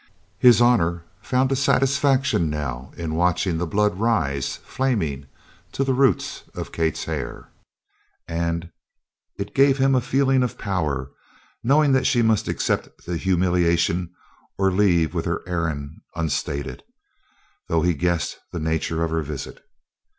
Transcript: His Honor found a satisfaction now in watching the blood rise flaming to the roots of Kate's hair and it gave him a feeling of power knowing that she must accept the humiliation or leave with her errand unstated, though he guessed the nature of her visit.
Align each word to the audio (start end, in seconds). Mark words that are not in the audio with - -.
His 0.39 0.61
Honor 0.61 1.05
found 1.21 1.51
a 1.51 1.55
satisfaction 1.55 2.49
now 2.49 2.91
in 2.97 3.13
watching 3.13 3.59
the 3.59 3.67
blood 3.67 3.99
rise 3.99 4.55
flaming 4.65 5.27
to 5.73 5.83
the 5.83 5.93
roots 5.93 6.43
of 6.55 6.71
Kate's 6.71 7.03
hair 7.05 7.51
and 8.27 8.71
it 9.37 9.53
gave 9.53 9.77
him 9.77 9.93
a 9.93 10.01
feeling 10.01 10.41
of 10.41 10.57
power 10.57 11.11
knowing 11.63 11.91
that 11.91 12.07
she 12.07 12.23
must 12.23 12.47
accept 12.47 13.05
the 13.05 13.15
humiliation 13.15 14.09
or 14.57 14.71
leave 14.71 15.13
with 15.13 15.25
her 15.25 15.43
errand 15.45 16.01
unstated, 16.15 16.81
though 17.67 17.83
he 17.83 17.93
guessed 17.93 18.39
the 18.51 18.59
nature 18.59 19.03
of 19.03 19.11
her 19.11 19.21
visit. 19.21 19.63